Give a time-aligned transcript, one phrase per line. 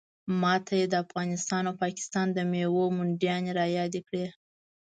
[0.41, 4.25] ماته یې د افغانستان او پاکستان د میوو منډیانې رایادې کړې.